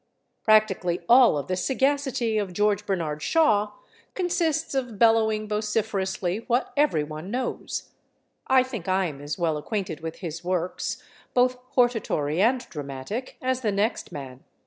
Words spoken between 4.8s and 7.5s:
bellowing vociferously what every one